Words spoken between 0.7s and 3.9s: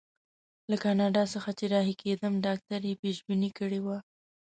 کاناډا څخه چې رهي کېدم ډاکټر یې پېشبیني کړې